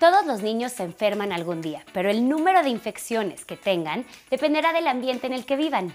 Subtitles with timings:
[0.00, 4.72] Todos los niños se enferman algún día, pero el número de infecciones que tengan dependerá
[4.72, 5.94] del ambiente en el que vivan.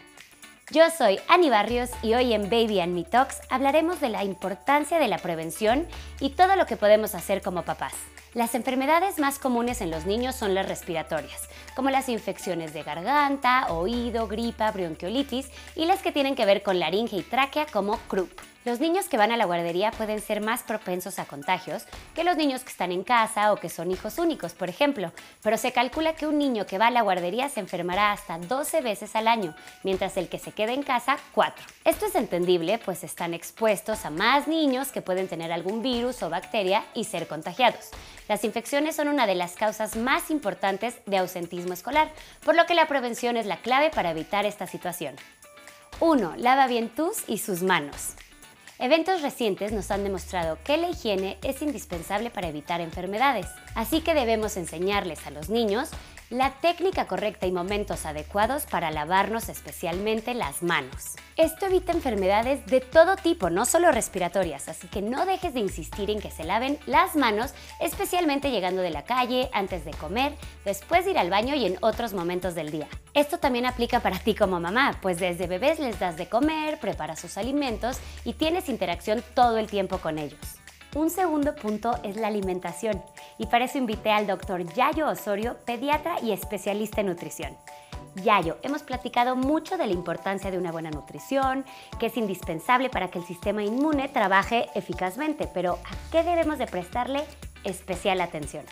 [0.69, 4.99] Yo soy Ani Barrios y hoy en Baby and Me Talks hablaremos de la importancia
[4.99, 5.87] de la prevención
[6.19, 7.95] y todo lo que podemos hacer como papás.
[8.35, 13.73] Las enfermedades más comunes en los niños son las respiratorias, como las infecciones de garganta,
[13.73, 18.29] oído, gripa, bronquiolitis y las que tienen que ver con laringe y tráquea como croup.
[18.65, 21.83] Los niños que van a la guardería pueden ser más propensos a contagios
[22.15, 25.11] que los niños que están en casa o que son hijos únicos, por ejemplo,
[25.43, 28.81] pero se calcula que un niño que va a la guardería se enfermará hasta 12
[28.81, 31.63] veces al año, mientras el que se queda en casa 4.
[31.83, 36.31] Esto es entendible, pues están expuestos a más niños que pueden tener algún virus o
[36.31, 37.91] bacteria y ser contagiados.
[38.27, 42.11] Las infecciones son una de las causas más importantes de ausentismo escolar,
[42.43, 45.15] por lo que la prevención es la clave para evitar esta situación.
[45.99, 46.33] 1.
[46.37, 48.15] Lava bien tus y sus manos.
[48.77, 54.13] Eventos recientes nos han demostrado que la higiene es indispensable para evitar enfermedades, así que
[54.13, 55.91] debemos enseñarles a los niños
[56.29, 61.15] la técnica correcta y momentos adecuados para lavarnos especialmente las manos.
[61.37, 66.09] Esto evita enfermedades de todo tipo, no solo respiratorias, así que no dejes de insistir
[66.09, 70.33] en que se laven las manos, especialmente llegando de la calle, antes de comer,
[70.63, 72.87] después de ir al baño y en otros momentos del día.
[73.13, 77.19] Esto también aplica para ti como mamá, pues desde bebés les das de comer, preparas
[77.19, 80.64] sus alimentos y tienes interacción todo el tiempo con ellos.
[80.95, 83.03] Un segundo punto es la alimentación
[83.37, 87.57] y para eso invité al doctor Yayo Osorio, pediatra y especialista en nutrición.
[88.23, 91.65] Yayo, hemos platicado mucho de la importancia de una buena nutrición,
[91.99, 96.67] que es indispensable para que el sistema inmune trabaje eficazmente, pero ¿a qué debemos de
[96.67, 97.25] prestarle
[97.65, 98.63] especial atención?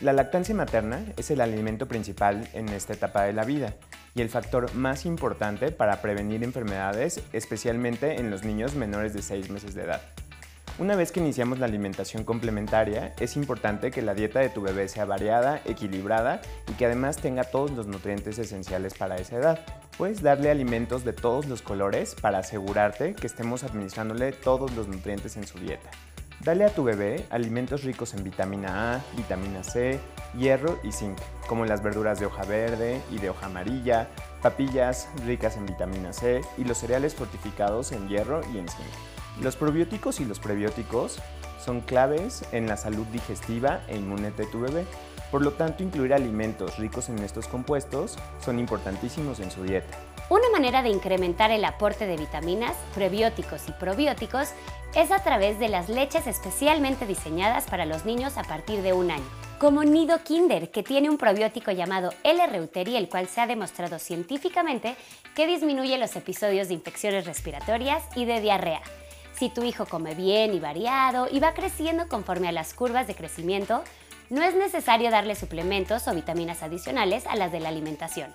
[0.00, 3.74] La lactancia materna es el alimento principal en esta etapa de la vida
[4.16, 9.50] y el factor más importante para prevenir enfermedades, especialmente en los niños menores de 6
[9.50, 10.02] meses de edad.
[10.80, 14.88] Una vez que iniciamos la alimentación complementaria, es importante que la dieta de tu bebé
[14.88, 19.60] sea variada, equilibrada y que además tenga todos los nutrientes esenciales para esa edad.
[19.98, 25.36] Puedes darle alimentos de todos los colores para asegurarte que estemos administrándole todos los nutrientes
[25.36, 25.90] en su dieta.
[26.42, 30.00] Dale a tu bebé alimentos ricos en vitamina A, vitamina C,
[30.34, 34.08] hierro y zinc, como las verduras de hoja verde y de hoja amarilla,
[34.40, 39.19] papillas ricas en vitamina C y los cereales fortificados en hierro y en zinc.
[39.40, 41.18] Los probióticos y los prebióticos
[41.64, 44.84] son claves en la salud digestiva e inmune de tu bebé.
[45.30, 49.96] Por lo tanto, incluir alimentos ricos en estos compuestos son importantísimos en su dieta.
[50.28, 54.50] Una manera de incrementar el aporte de vitaminas, prebióticos y probióticos
[54.94, 59.10] es a través de las leches especialmente diseñadas para los niños a partir de un
[59.10, 59.24] año,
[59.58, 64.96] como Nido Kinder, que tiene un probiótico llamado L-Reuteri, el cual se ha demostrado científicamente
[65.34, 68.82] que disminuye los episodios de infecciones respiratorias y de diarrea.
[69.40, 73.14] Si tu hijo come bien y variado y va creciendo conforme a las curvas de
[73.14, 73.82] crecimiento,
[74.28, 78.34] no es necesario darle suplementos o vitaminas adicionales a las de la alimentación.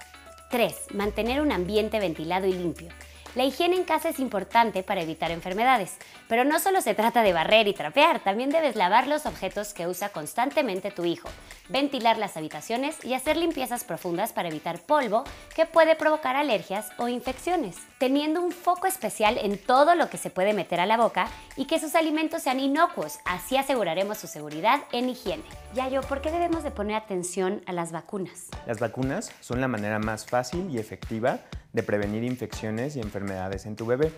[0.49, 0.95] 3.
[0.95, 2.89] Mantener un ambiente ventilado y limpio.
[3.35, 5.97] La higiene en casa es importante para evitar enfermedades,
[6.29, 9.87] pero no solo se trata de barrer y trapear, también debes lavar los objetos que
[9.87, 11.27] usa constantemente tu hijo,
[11.67, 17.09] ventilar las habitaciones y hacer limpiezas profundas para evitar polvo que puede provocar alergias o
[17.09, 21.27] infecciones, teniendo un foco especial en todo lo que se puede meter a la boca
[21.57, 25.43] y que sus alimentos sean inocuos, así aseguraremos su seguridad en higiene.
[25.73, 28.47] Yayo, ¿por qué debemos de poner atención a las vacunas?
[28.65, 31.41] Las vacunas son la manera más fácil y efectiva
[31.75, 34.11] de prevenir infecciones y enfermedades en tu bebé.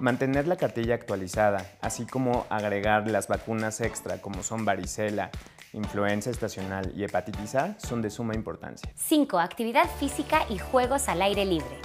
[0.00, 5.30] Mantener la cartilla actualizada, así como agregar las vacunas extra como son varicela,
[5.72, 8.90] influenza estacional y hepatitis A son de suma importancia.
[8.96, 9.38] 5.
[9.38, 11.78] Actividad física y juegos al aire libre.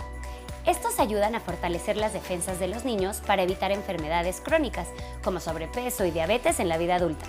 [0.65, 4.87] Estos ayudan a fortalecer las defensas de los niños para evitar enfermedades crónicas
[5.23, 7.25] como sobrepeso y diabetes en la vida adulta.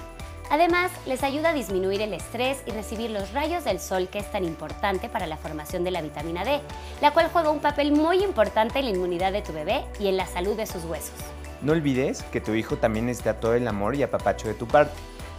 [0.53, 4.31] Además, les ayuda a disminuir el estrés y recibir los rayos del sol que es
[4.31, 6.61] tan importante para la formación de la vitamina D,
[7.01, 10.19] la cual juega un papel muy importante en la inmunidad de tu bebé y en
[10.19, 11.15] la salud de sus huesos.
[11.63, 14.93] No olvides que tu hijo también necesita todo el amor y apapacho de tu parte.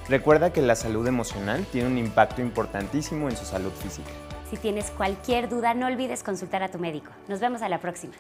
[0.10, 4.10] Recuerda que la salud emocional tiene un impacto importantísimo en su salud física.
[4.50, 7.12] Si tienes cualquier duda, no olvides consultar a tu médico.
[7.28, 8.14] Nos vemos a la próxima.